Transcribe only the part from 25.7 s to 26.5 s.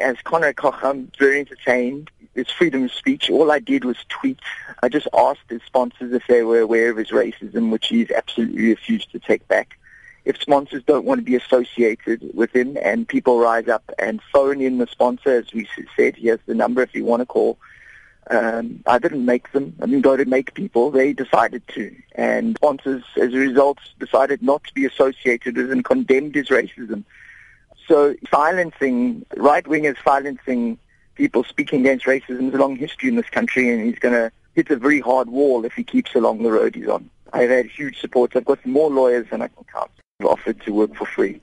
and condemned his